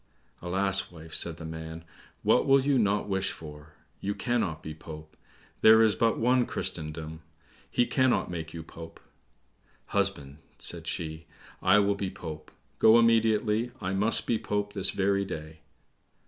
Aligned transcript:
"Alas, 0.41 0.91
wife," 0.91 1.13
said 1.13 1.37
the 1.37 1.45
man, 1.45 1.83
"what 2.23 2.47
will 2.47 2.59
you 2.65 2.79
not 2.79 3.07
wish 3.07 3.31
for? 3.31 3.73
You 3.99 4.15
cannot 4.15 4.63
be 4.63 4.73
Pope. 4.73 5.15
There 5.61 5.83
is 5.83 5.93
but 5.93 6.17
one 6.17 6.39
in 6.39 6.45
Christendom. 6.47 7.21
He 7.69 7.85
cannot 7.85 8.27
make 8.31 8.51
you 8.51 8.63
Pope." 8.63 8.99
"Husband," 9.89 10.39
said 10.57 10.87
she, 10.87 11.27
"I 11.61 11.77
will 11.77 11.93
be 11.93 12.09
Pope; 12.09 12.49
go 12.79 12.97
immediately, 12.97 13.69
I 13.79 13.93
must 13.93 14.25
be 14.25 14.39
Pope 14.39 14.73
this 14.73 14.89
very 14.89 15.23
day." 15.23 15.59